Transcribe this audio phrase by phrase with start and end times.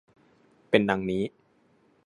[0.69, 1.23] เป็นดังนี้